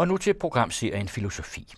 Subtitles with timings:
[0.00, 1.72] Og nu til programserien Filosofi.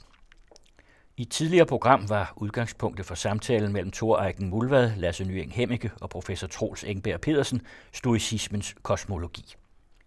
[1.17, 5.91] I et tidligere program var udgangspunktet for samtalen mellem Thor Eiken Mulvad, Lasse Nyeng Hemmeke
[6.01, 7.61] og professor Troels Engberg Pedersen
[7.93, 9.55] stoicismens kosmologi.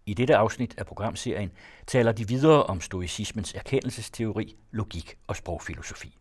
[0.05, 1.51] I dette afsnit af programserien
[1.87, 6.17] taler de videre om stoicismens erkendelsesteori, logik og sprogfilosofi.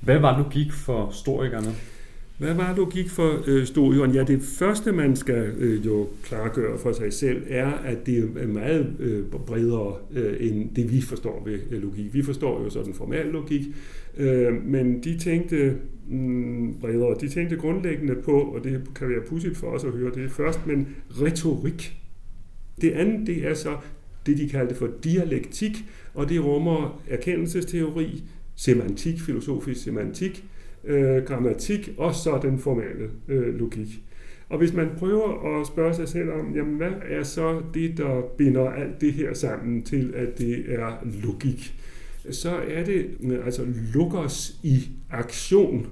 [0.00, 1.74] Hvad var logik for stoikerne?
[2.38, 4.14] Hvad var logik for øh, stoikeren?
[4.14, 8.46] Ja, det første, man skal øh, jo klargøre for sig selv, er, at det er
[8.46, 12.14] meget øh, bredere øh, end det, vi forstår ved øh, logik.
[12.14, 13.62] Vi forstår jo sådan formal logik,
[14.16, 15.76] øh, men de tænkte
[16.08, 17.16] mm, bredere.
[17.20, 20.66] De tænkte grundlæggende på, og det kan være pudsigt for os at høre det først,
[20.66, 21.96] men retorik.
[22.80, 23.76] Det andet, det er så
[24.26, 28.22] det, de kaldte for dialektik, og det rummer erkendelsesteori,
[28.56, 30.44] semantik, filosofisk semantik,
[30.84, 34.02] øh, grammatik og så den formale øh, logik.
[34.48, 38.22] Og hvis man prøver at spørge sig selv om, jamen hvad er så det, der
[38.38, 41.74] binder alt det her sammen til, at det er logik,
[42.30, 45.86] så er det øh, altså logos i aktion.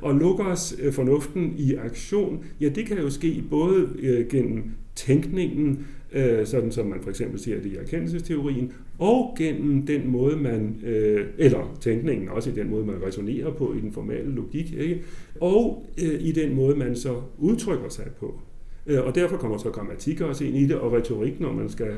[0.00, 5.86] Og logos øh, fornuften i aktion, ja det kan jo ske både øh, gennem tænkningen,
[6.12, 10.76] øh, sådan som man for eksempel ser det i erkendelsesteorien, og gennem den måde, man,
[10.86, 15.02] øh, eller tænkningen også i den måde, man resonerer på i den formale logik, ikke?
[15.40, 18.40] og øh, i den måde, man så udtrykker sig på.
[18.86, 21.92] Øh, og derfor kommer så grammatik også ind i det, og retorik, når man skal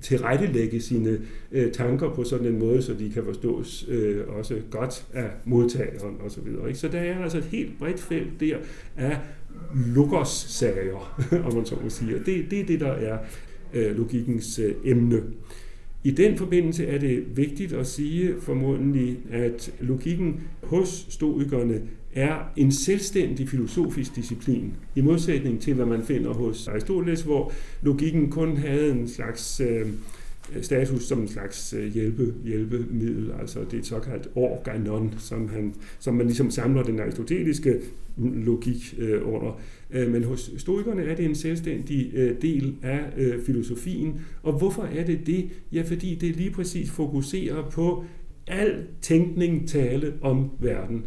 [0.00, 1.18] tilrettelægge sine
[1.52, 6.16] øh, tanker på sådan en måde, så de kan forstås øh, også godt af modtageren
[6.26, 6.42] osv.
[6.74, 8.56] Så, så der er altså et helt bredt felt der
[8.96, 9.18] af
[9.94, 12.14] logos-sager, om man så må sige.
[12.26, 13.18] det, det er det, der er
[13.74, 15.22] Øh, logikkens øh, emne.
[16.04, 21.80] I den forbindelse er det vigtigt at sige formodentlig, at logikken hos stoikerne
[22.14, 27.52] er en selvstændig filosofisk disciplin, i modsætning til, hvad man finder hos Aristoteles, hvor
[27.82, 29.86] logikken kun havde en slags øh,
[30.56, 35.48] Øh, status som en slags øh, hjælpe, hjælpemiddel, altså det er et såkaldt organon, som,
[35.48, 37.80] han, som man ligesom samler den aristoteliske
[38.18, 39.60] logik øh, under.
[39.90, 44.20] Øh, men hos stoikerne er det en selvstændig øh, del af øh, filosofien.
[44.42, 45.48] Og hvorfor er det det?
[45.72, 48.04] Ja, fordi det lige præcis fokuserer på
[48.46, 51.04] al tænkning tale om verden.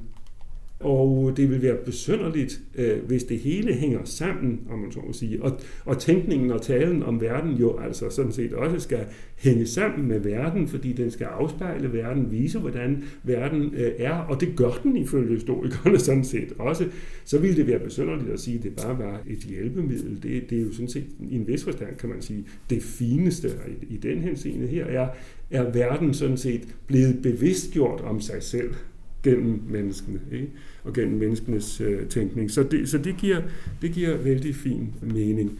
[0.84, 5.14] Og det vil være besynderligt, øh, hvis det hele hænger sammen, om man så må
[5.14, 5.44] sige.
[5.44, 9.06] Og, og tænkningen og talen om verden jo altså sådan set også skal
[9.38, 14.42] hænge sammen med verden, fordi den skal afspejle verden, vise hvordan verden øh, er, og
[14.42, 16.86] det gør den ifølge historikerne sådan set også.
[17.26, 20.24] Så ville det være besynderligt at sige, at det bare var et hjælpemiddel.
[20.24, 23.48] Det, det er jo sådan set i en vis forstand, kan man sige, det fineste
[23.48, 25.08] i, i den henseende her er,
[25.52, 28.74] er verden sådan set blevet bevidstgjort om sig selv
[29.24, 30.48] gennem menneskene, ikke?
[30.84, 32.52] og gennem menneskenes øh, tænkning.
[32.52, 33.42] Så, det, så det, giver,
[33.82, 35.60] det giver vældig fin mening.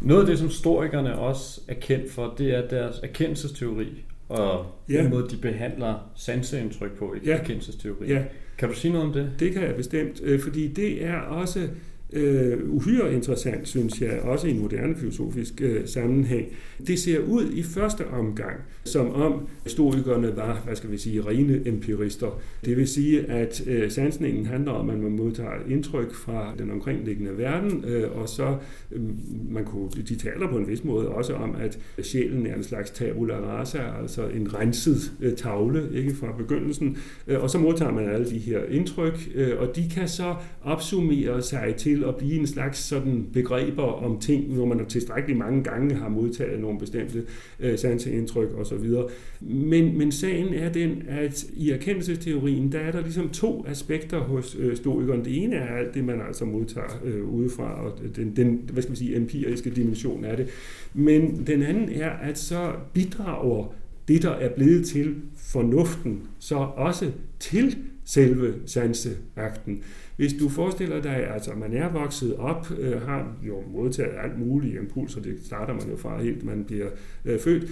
[0.00, 5.02] Noget af det, som historikerne også er kendt for, det er deres erkendelsesteori, og ja.
[5.02, 7.36] den måde, de behandler sanseindtryk på i ja.
[7.36, 8.06] erkendelsesteori.
[8.06, 8.24] Ja.
[8.58, 9.32] Kan du sige noget om det?
[9.38, 11.68] Det kan jeg bestemt, øh, fordi det er også
[12.12, 16.46] øh, uhyre interessant, synes jeg, også i en moderne filosofisk øh, sammenhæng.
[16.86, 21.62] Det ser ud i første omgang, som om historikerne var, hvad skal vi sige, rene
[21.66, 22.40] empirister.
[22.64, 27.38] Det vil sige, at øh, sansningen handler om, at man modtager indtryk fra den omkringliggende
[27.38, 28.56] verden, øh, og så,
[28.92, 29.00] øh,
[29.50, 32.90] man kunne, de taler på en vis måde også om, at sjælen er en slags
[32.90, 38.08] tabula rasa, altså en renset øh, tavle, ikke fra begyndelsen, øh, og så modtager man
[38.08, 42.40] alle de her indtryk, øh, og de kan så opsummere sig til til at blive
[42.40, 47.22] en slags sådan begreber om ting, når man tilstrækkeligt mange gange har modtaget nogle bestemte
[47.60, 48.86] øh, sanseindtryk osv.
[49.40, 54.56] Men, men sagen er den, at i erkendelsesteorien, der er der ligesom to aspekter hos
[54.60, 55.24] øh, stoikeren.
[55.24, 58.90] Det ene er alt det, man altså modtager øh, udefra, og den, den hvad skal
[58.90, 60.48] man sige, empiriske dimension af det.
[60.94, 63.74] Men den anden er, at så bidrager
[64.08, 67.76] det, der er blevet til fornuften, så også til
[68.12, 69.82] selve sanseakten.
[70.16, 74.38] Hvis du forestiller dig, at altså, man er vokset op, øh, har jo modtaget alt
[74.38, 76.88] mulige impulser, det starter man jo fra helt, man bliver
[77.24, 77.64] øh, født,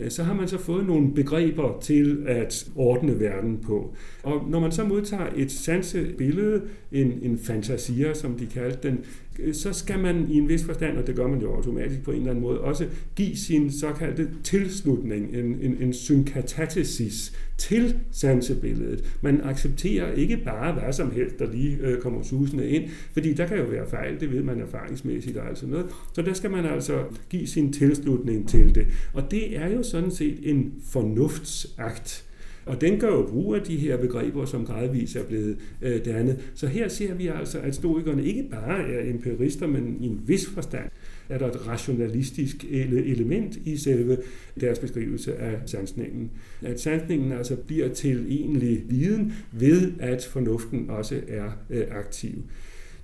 [0.00, 3.94] øh, så har man så fået nogle begreber til at ordne verden på.
[4.22, 8.98] Og når man så modtager et sansebillede, en, en fantasia, som de kaldte den,
[9.38, 12.10] Øh, så skal man i en vis forstand, og det gør man jo automatisk på
[12.10, 12.86] en eller anden måde, også
[13.16, 19.04] give sin såkaldte tilslutning, en, en, en synkatatesis til sansebilledet.
[19.20, 23.46] Man accepterer ikke bare hvad som helst, der lige øh, kommer susende ind, fordi der
[23.46, 25.86] kan jo være fejl, det ved man erfaringsmæssigt og altså noget.
[26.14, 28.86] Så der skal man altså give sin tilslutning til det.
[29.12, 32.27] Og det er jo sådan set en fornuftsakt.
[32.68, 36.50] Og den gør jo brug af de her begreber, som gradvist er blevet øh, dannet.
[36.54, 40.46] Så her ser vi altså, at stoikerne ikke bare er empirister, men i en vis
[40.46, 40.90] forstand
[41.28, 44.16] er der et rationalistisk element i selve
[44.60, 46.30] deres beskrivelse af sansningen.
[46.62, 52.42] At sansningen altså bliver til egentlig viden ved, at fornuften også er øh, aktiv.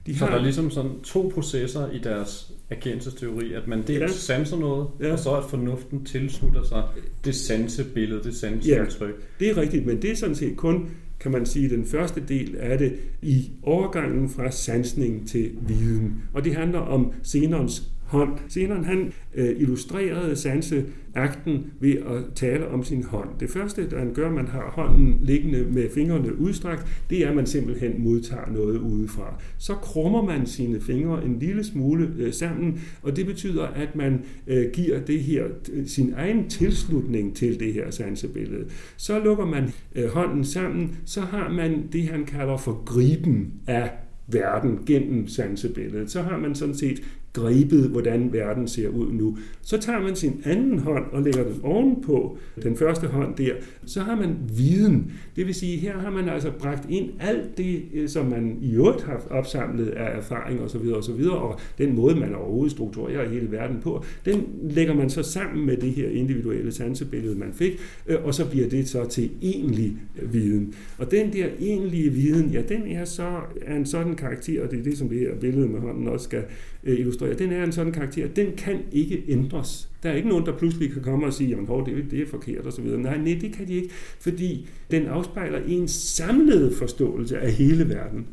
[0.06, 0.33] De så har...
[0.33, 4.09] der er ligesom sådan to processer i deres erkendelsesteori, at man dels ja.
[4.09, 5.12] sanser noget, ja.
[5.12, 6.83] og så at fornuften tilslutter sig
[7.25, 9.09] det sansebillede, det sanseindtryk.
[9.09, 10.91] Ja, det er rigtigt, men det er sådan set kun
[11.21, 16.23] kan man sige, den første del af det i overgangen fra sansning til viden.
[16.33, 17.83] Og det handler om Zenons
[18.14, 18.31] hånd.
[18.49, 23.28] Senere han øh, illustrerede sanseakten ved at tale om sin hånd.
[23.40, 27.37] Det første, der han gør, man har hånden liggende med fingrene udstrakt, det er, at
[27.37, 29.34] man simpelthen modtager noget udefra.
[29.58, 34.22] Så krummer man sine fingre en lille smule øh, sammen, og det betyder, at man
[34.46, 35.44] øh, giver det her
[35.87, 38.64] sin egen tilslutning til det her sansebillede.
[38.96, 43.90] Så lukker man øh, hånden sammen, så har man det, han kalder for griben af
[44.26, 46.11] verden gennem sansebilledet.
[46.11, 47.02] Så har man sådan set
[47.35, 49.39] grebet, hvordan verden ser ud nu.
[49.63, 53.53] Så tager man sin anden hånd og lægger den ovenpå den første hånd der.
[53.87, 55.13] Så har man viden.
[55.37, 58.75] Det vil sige, her har man altså bragt ind alt det, øh, som man i
[58.75, 60.93] øvrigt har opsamlet af erfaring osv.
[60.95, 61.25] osv.
[61.31, 65.77] Og den måde, man overhovedet strukturerer hele verden på, den lægger man så sammen med
[65.77, 67.73] det her individuelle sansebillede, man fik,
[68.07, 70.75] øh, og så bliver det så til egentlig viden.
[70.99, 74.79] Og den der egentlige viden, ja, den er så af en sådan karakter, og det
[74.79, 76.43] er det, som det her billede med hånden også skal
[76.85, 79.88] øh, illustrere, historie, den er en sådan karakter, den kan ikke ændres.
[80.03, 82.67] Der er ikke nogen, der pludselig kan komme og sige, at det, det er forkert
[82.67, 82.85] osv.
[82.85, 83.91] Nej, nej, det kan de ikke,
[84.21, 88.26] fordi den afspejler en samlet forståelse af hele verden.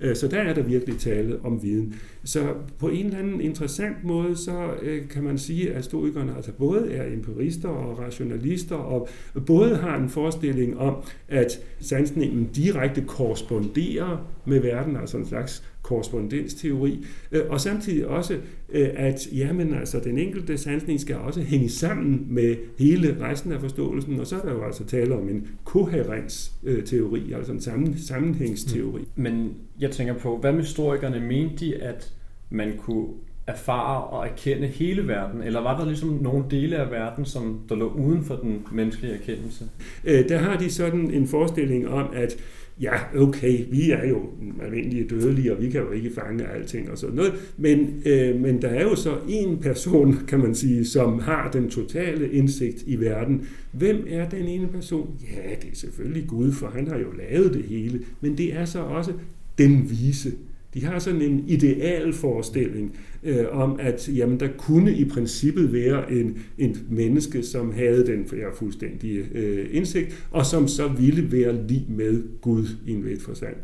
[0.00, 1.94] Øh, så der er der virkelig tale om viden.
[2.24, 6.52] Så på en eller anden interessant måde, så øh, kan man sige, at stoikerne altså
[6.52, 9.08] både er empirister og rationalister, og
[9.46, 10.96] både har en forestilling om,
[11.28, 18.34] at sansningen direkte korresponderer med verden, altså en slags korrespondensteori, øh, og samtidig også,
[18.68, 23.60] øh, at jamen, altså, den enkelte sansning skal også hænge sammen med hele resten af
[23.60, 27.98] forståelsen, og så er der jo altså tale om en koherensteori, øh, altså en sammen,
[27.98, 29.00] sammenhængsteori.
[29.00, 29.22] Mm.
[29.22, 32.12] Men jeg tænker på, hvad med historikerne mente de, at
[32.50, 33.06] man kunne
[33.50, 37.74] erfare og erkende hele verden, eller var der ligesom nogle dele af verden, som der
[37.74, 39.64] lå uden for den menneskelige erkendelse?
[40.04, 42.36] Øh, der har de sådan en forestilling om, at
[42.80, 44.22] ja, okay, vi er jo
[44.62, 48.62] almindelige dødelige, og vi kan jo ikke fange alting og sådan noget, men, øh, men
[48.62, 53.00] der er jo så en person, kan man sige, som har den totale indsigt i
[53.00, 53.46] verden.
[53.72, 55.14] Hvem er den ene person?
[55.22, 58.64] Ja, det er selvfølgelig Gud, for han har jo lavet det hele, men det er
[58.64, 59.12] så også
[59.58, 60.32] den vise.
[60.74, 66.38] De har sådan en idealforestilling øh, om, at jamen, der kunne i princippet være en,
[66.58, 71.86] en menneske, som havde den for fuldstændige øh, indsigt, og som så ville være lige
[71.88, 73.56] med Gud i en ved forstand.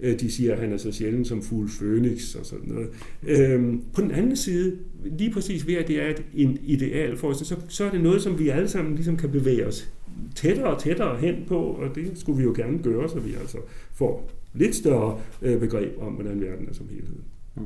[0.00, 2.88] Øh, de siger, at han er så sjældent som fugl fønix og sådan noget.
[3.28, 4.76] Øh, på den anden side,
[5.18, 8.48] lige præcis ved at det er en ideal så, så er det noget, som vi
[8.48, 9.92] alle sammen ligesom kan bevæge os
[10.34, 13.58] tættere og tættere hen på, og det skulle vi jo gerne gøre, så vi altså
[13.94, 17.16] får lidt større øh, begreb om, hvordan verden er som helhed.
[17.54, 17.62] Mm.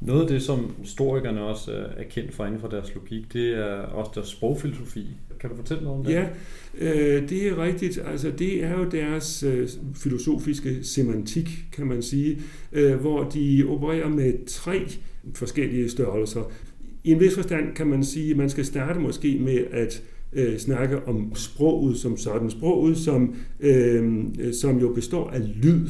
[0.00, 3.74] Noget af det, som historikerne også er kendt for inden for deres logik, det er
[3.74, 5.06] også deres sprogfilosofi.
[5.40, 6.12] Kan du fortælle noget om det?
[6.12, 6.28] Ja,
[6.78, 7.98] øh, det er rigtigt.
[8.06, 12.38] Altså, det er jo deres øh, filosofiske semantik, kan man sige,
[12.72, 14.88] øh, hvor de opererer med tre
[15.34, 16.50] forskellige størrelser.
[17.04, 20.02] I en vis forstand kan man sige, at man skal starte måske med at
[20.34, 22.50] øh, snakke om sproget som sådan.
[22.50, 25.88] Sproget, som, øh, som jo består af lyd.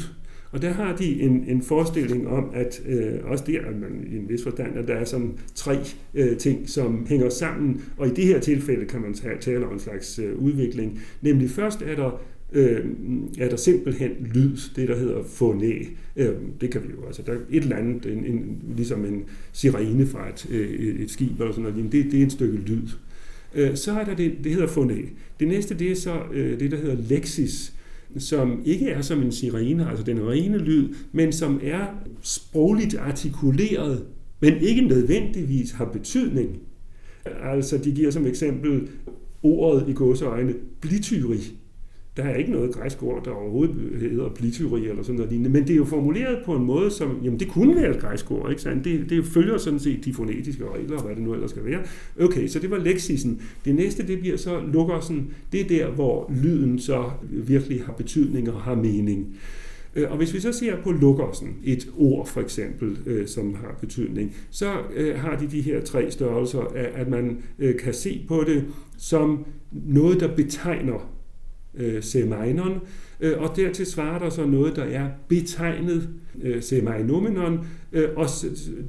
[0.55, 4.17] Og der har de en, en forestilling om, at øh, også der, at man i
[4.17, 5.77] en vis forstand, at der er sådan tre
[6.15, 7.83] øh, ting, som hænger sammen.
[7.97, 11.01] Og i det her tilfælde kan man tale om en slags øh, udvikling.
[11.23, 12.21] Nemlig først er der
[12.53, 12.85] øh,
[13.39, 15.73] er der simpelthen lyd, det der hedder fonæ.
[16.17, 19.25] Øh, det kan vi jo, altså der er et eller andet, en, en, ligesom en
[19.53, 22.83] sirene fra et, øh, et skib eller sådan noget, det, det er et stykke lyd.
[22.83, 23.14] Øh,
[23.55, 25.01] Øh, så er der det, det hedder fonæ.
[25.41, 27.73] Det næste, det er så øh, det, der hedder leksis,
[28.19, 31.87] som ikke er som en sirene, altså den rene lyd, men som er
[32.23, 34.05] sprogligt artikuleret,
[34.41, 36.59] men ikke nødvendigvis har betydning.
[37.43, 38.89] Altså, de giver som eksempel
[39.43, 41.39] ordet i gåseøjne blityri.
[42.17, 45.63] Der er ikke noget græsk ord, der overhovedet hedder blityri eller sådan noget lignende, men
[45.63, 48.51] det er jo formuleret på en måde, som, jamen det kunne være et græsk ord,
[48.51, 48.85] ikke sandt?
[48.85, 51.81] Det, det følger sådan set de fonetiske regler, hvad det nu ellers skal være.
[52.21, 53.43] Okay, så det var leksisen.
[53.65, 55.35] Det næste, det bliver så lukkersen.
[55.53, 59.37] Det er der, hvor lyden så virkelig har betydning og har mening.
[59.97, 63.79] Øh, og hvis vi så ser på lukkersen, et ord for eksempel, øh, som har
[63.81, 66.61] betydning, så øh, har de de her tre størrelser,
[66.95, 68.65] at man øh, kan se på det
[68.99, 71.11] som noget, der betegner
[71.77, 72.81] øh, semeinon,
[73.21, 76.09] øh, og dertil svarer der så noget, der er betegnet
[76.43, 78.27] øh, semainomenon, øh, og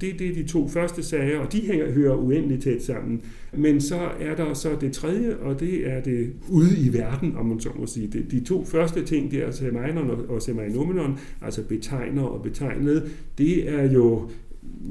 [0.01, 3.21] det, det er de to første sager, og de hænger, hører uendeligt tæt sammen.
[3.53, 7.45] Men så er der så det tredje, og det er det ude i verden, om
[7.45, 8.07] man så må sige.
[8.07, 13.11] Det, de to første ting, det er semainon og, og semainomenon, altså betegner og betegnet,
[13.37, 14.29] det er jo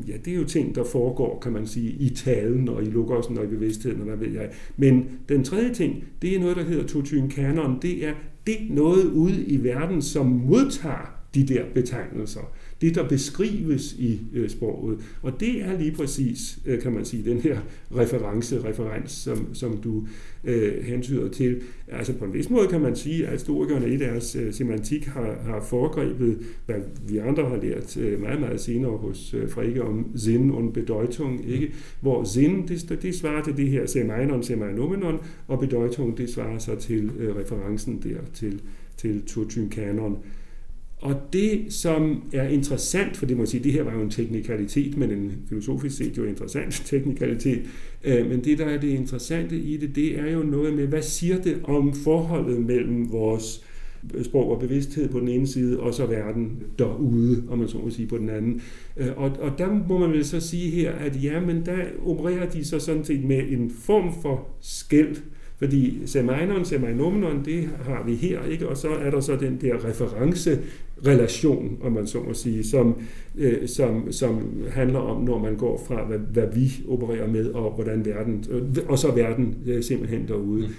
[0.08, 3.38] ja, det er jo ting, der foregår, kan man sige, i talen og i lukkelsen
[3.38, 4.50] og i bevidstheden, og hvad ved jeg.
[4.76, 7.78] Men den tredje ting, det er noget, der hedder Totyn Kanon.
[7.82, 8.14] Det er
[8.46, 14.50] det noget ude i verden, som modtager de der betegnelser det, der beskrives i øh,
[14.50, 14.98] sproget.
[15.22, 17.58] Og det er lige præcis, øh, kan man sige, den her
[17.96, 20.06] reference, referens, som, som du
[20.44, 21.60] øh, hentyder til.
[21.88, 25.38] Altså på en vis måde kan man sige, at historikerne i deres øh, semantik har,
[25.44, 26.76] har foregrebet, hvad
[27.08, 31.48] vi andre har lært øh, meget, meget senere hos øh, Frege om Sinn und Bedeutung,
[31.48, 31.72] ikke?
[32.00, 36.78] hvor Sinn, det, det svarer til det her semainon, semainomenon, og Bedeutung, det svarer sig
[36.78, 38.60] til øh, referencen der, til,
[38.96, 40.18] til Turtyn Kanon.
[40.98, 44.96] Og det, som er interessant, for det må sige, det her var jo en teknikalitet,
[44.96, 47.62] men en filosofisk set jo interessant teknikalitet,
[48.04, 51.02] øh, men det, der er det interessante i det, det er jo noget med, hvad
[51.02, 53.64] siger det om forholdet mellem vores
[54.14, 57.78] øh, sprog og bevidsthed på den ene side, og så verden derude, om man så
[57.78, 58.62] må sige, på den anden.
[58.96, 62.50] Øh, og, og der må man vel så sige her, at ja, men der opererer
[62.50, 65.16] de så sådan set med en form for skæld,
[65.58, 68.68] fordi semeinon, semainomenon, det har vi her, ikke?
[68.68, 73.00] og så er der så den der referencerelation, om man så må sige, som,
[73.36, 77.70] øh, som, som handler om, når man går fra, hvad, hvad vi opererer med, og
[77.70, 80.66] hvordan verden, øh, og så verden øh, simpelthen derude.
[80.66, 80.74] Mm.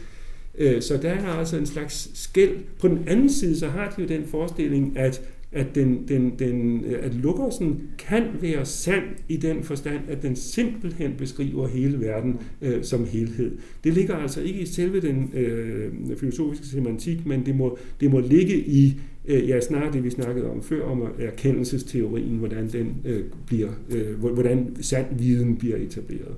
[0.57, 2.57] Øh, så der er altså en slags skæld.
[2.79, 5.21] På den anden side, så har de jo den forestilling, at
[5.51, 11.13] at, den, den, den, at Lukkersen kan være sand i den forstand, at den simpelthen
[11.17, 13.57] beskriver hele verden øh, som helhed.
[13.83, 18.19] Det ligger altså ikke i selve den øh, filosofiske semantik, men det må, det må
[18.19, 23.23] ligge i øh, ja, snart det, vi snakkede om før, om erkendelsesteorien, hvordan, den, øh,
[23.47, 26.35] bliver, øh, hvordan sand viden bliver etableret.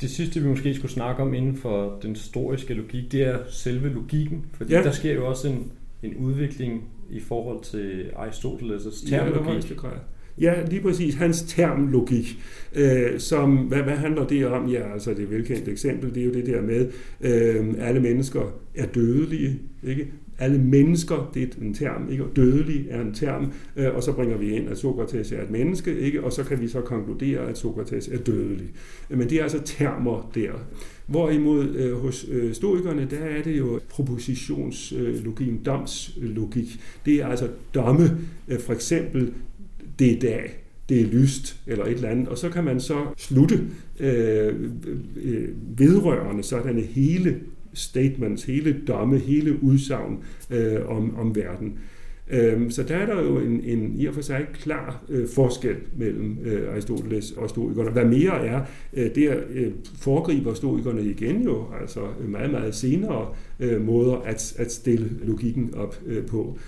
[0.00, 3.88] Det sidste, vi måske skulle snakke om inden for den historiske logik, det er selve
[3.88, 4.82] logikken, fordi ja.
[4.82, 9.50] der sker jo også en, en udvikling i forhold til Aristoteles' termologi.
[9.50, 9.56] Ja,
[10.40, 11.14] Ja, lige præcis.
[11.14, 12.38] Hans termlogik,
[12.74, 14.68] øh, som, hvad, hvad handler det om?
[14.68, 18.86] Ja, altså det velkendte eksempel, det er jo det der med, øh, alle mennesker er
[18.86, 20.12] dødelige, ikke?
[20.38, 22.24] Alle mennesker, det er en term, ikke?
[22.24, 25.50] Og dødelig er en term, øh, og så bringer vi ind, at Sokrates er et
[25.50, 26.24] menneske, ikke?
[26.24, 28.68] og så kan vi så konkludere, at Sokrates er dødelig.
[29.08, 30.52] Men det er altså termer der.
[31.06, 36.80] Hvorimod øh, hos øh, stoikerne, der er det jo propositionslogien, øh, domslogik.
[37.06, 39.32] Det er altså domme, øh, for eksempel,
[39.98, 43.06] det er dag, det er lyst, eller et eller andet, og så kan man så
[43.16, 43.60] slutte
[44.00, 44.54] øh, øh,
[45.24, 45.48] øh
[45.78, 47.40] vedrørende sådanne hele
[47.74, 50.18] statements, hele domme, hele udsagn
[50.50, 51.78] øh, om, om verden.
[52.30, 55.76] Øh, så der er der jo en, en i og for sig klar øh, forskel
[55.96, 57.90] mellem øh, Aristoteles og stoikerne.
[57.90, 58.60] Hvad mere er,
[58.92, 63.28] øh, der øh, foregriber stoikerne igen jo, altså øh, meget, meget senere
[63.60, 66.58] øh, måder at, at stille logikken op øh, på.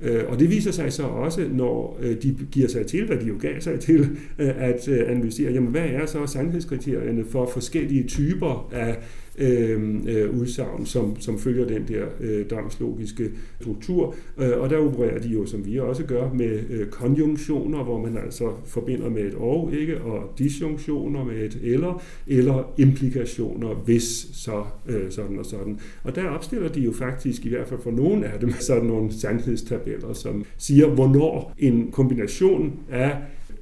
[0.00, 3.26] Øh, og det viser sig så også, når øh, de giver sig til, hvad de
[3.26, 4.00] jo gav sig til,
[4.38, 8.96] øh, at øh, analysere, jamen hvad er så sandhedskriterierne for forskellige typer af
[9.38, 14.14] øh, øh, udsagn, som, som følger den der øh, domslogiske struktur.
[14.38, 18.16] Øh, og der opererer de jo, som vi også gør, med øh, konjunktioner, hvor man
[18.16, 20.00] altså forbinder med et og, ikke?
[20.00, 25.78] og disjunktioner med et eller, eller implikationer, hvis så øh, sådan og sådan.
[26.02, 29.12] Og der opstiller de jo faktisk, i hvert fald for nogle af dem, sådan nogle
[29.12, 33.16] sandhedstabeller, som siger, hvornår en kombination af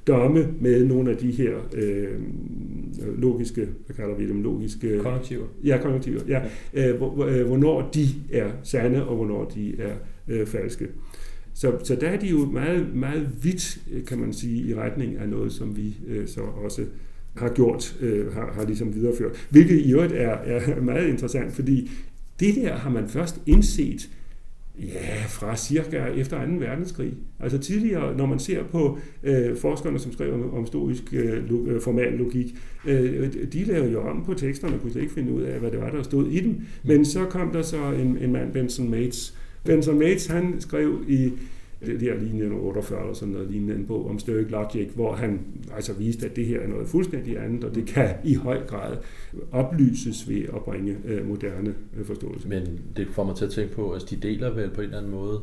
[0.07, 2.19] domme med nogle af de her øh,
[3.17, 4.99] logiske, hvad kalder vi dem, logiske...
[4.99, 5.43] Kognitive.
[5.63, 6.41] Ja, kognitive, ja.
[6.73, 6.91] ja.
[6.91, 6.97] Øh,
[7.47, 9.93] hvornår de er sande, og hvornår de er
[10.27, 10.87] øh, falske.
[11.53, 15.29] Så, så der er de jo meget, meget vidt, kan man sige, i retning af
[15.29, 16.85] noget, som vi øh, så også
[17.35, 19.47] har gjort, øh, har, har ligesom videreført.
[19.49, 21.91] Hvilket i øvrigt er, er meget interessant, fordi
[22.39, 24.09] det der har man først indset
[24.79, 26.51] Ja, fra cirka efter 2.
[26.59, 27.13] verdenskrig.
[27.39, 31.81] Altså tidligere, når man ser på øh, forskerne, som skrev om, om stoisk øh, øh
[31.81, 35.59] formal logik, øh, de lavede jo om på teksterne kunne kunne ikke finde ud af,
[35.59, 36.61] hvad det var, der stod i dem.
[36.83, 39.37] Men så kom der så en, en mand, Benson Mates.
[39.63, 41.31] Benson Mates, han skrev i
[41.85, 45.39] det der linje 48 eller sådan noget lignende en bog om Sturge Logic, hvor han
[45.75, 48.97] altså viste, at det her er noget fuldstændig andet, og det kan i høj grad
[49.51, 52.47] oplyses ved at bringe øh, moderne øh, forståelse.
[52.47, 54.85] Men det får mig til at tænke på, at altså, de deler vel på en
[54.85, 55.41] eller anden måde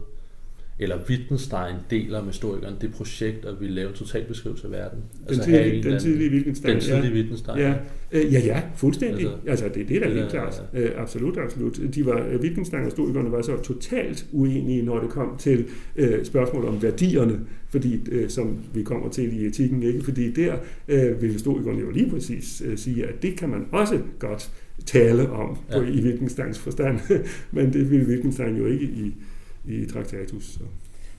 [0.80, 4.98] eller Wittgenstein deler med historikeren det projekt at vi lave en total beskrivelse af verden.
[4.98, 6.74] Den altså tidlige, den tidlige Wittgenstein.
[6.74, 7.14] Den tidlige ja.
[7.14, 7.58] Wittgenstein.
[7.58, 7.74] Ja.
[8.12, 9.26] Øh, ja, ja, fuldstændig.
[9.26, 10.62] Altså, altså det, det er da helt klart.
[10.72, 10.86] Ja, ja.
[10.86, 11.80] Øh, absolut, absolut.
[11.94, 16.64] De var, Wittgenstein og historikerne var så totalt uenige, når det kom til øh, spørgsmål
[16.64, 20.04] om værdierne, fordi, øh, som vi kommer til i etikken, ikke?
[20.04, 20.56] fordi der
[20.88, 24.50] øh, vil historikerne jo lige præcis øh, sige, at det kan man også godt
[24.86, 25.78] tale om ja.
[25.78, 26.98] på, i Wittgensteins forstand,
[27.52, 29.14] men det ville Wittgenstein jo ikke i,
[29.64, 30.44] i Traktatus.
[30.44, 30.60] Så.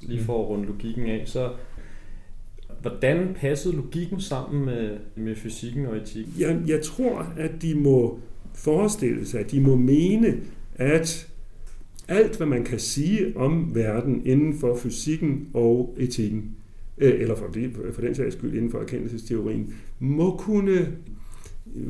[0.02, 1.54] Lige for at runde logikken af, så
[2.82, 6.34] hvordan passede logikken sammen med, med fysikken og etikken?
[6.40, 8.20] Jeg, jeg tror, at de må
[8.54, 10.40] forestille sig, at de må mene,
[10.76, 11.28] at
[12.08, 16.56] alt, hvad man kan sige om verden inden for fysikken og etikken,
[16.98, 20.98] øh, eller for, det, for den sags skyld inden for erkendelsesteorien, må kunne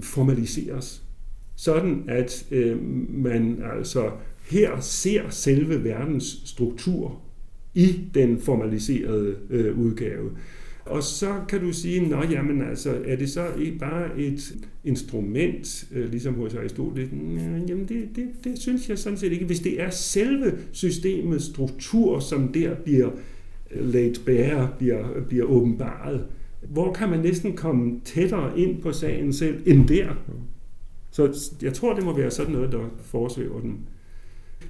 [0.01, 1.03] formaliseres,
[1.55, 2.77] sådan at øh,
[3.09, 4.11] man altså
[4.51, 7.19] her ser selve verdens struktur
[7.73, 10.31] i den formaliserede øh, udgave.
[10.85, 15.87] Og så kan du sige, nå jamen altså, er det så ikke bare et instrument,
[15.91, 17.09] øh, ligesom hos Aristoteles?
[17.67, 19.45] Jamen det, det, det synes jeg sådan set ikke.
[19.45, 23.09] Hvis det er selve systemets struktur, som der bliver
[23.71, 26.25] øh, laid bare, bliver, bliver åbenbaret,
[26.69, 30.07] hvor kan man næsten komme tættere ind på sagen selv end der?
[31.11, 33.79] Så jeg tror, det må være sådan noget, der forsvæver den.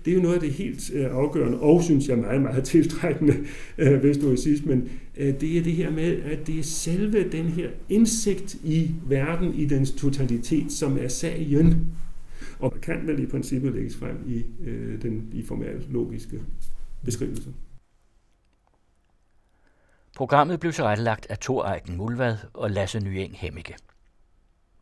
[0.06, 3.34] Det er jo noget af det helt øh, afgørende, og synes jeg meget, meget tiltrækkende
[3.78, 4.80] øh, ved stoicismen.
[4.80, 8.92] men øh, det er det her med, at det er selve den her indsigt i
[9.08, 11.88] verden, i dens totalitet, som er sagen,
[12.60, 16.42] og kan vel i princippet lægges frem i øh, den i formelle logiske
[17.04, 17.54] beskrivelse.
[20.16, 23.76] Programmet blev tilrettelagt af Thor Eiken Mulvad og Lasse Nyeng Hemmige.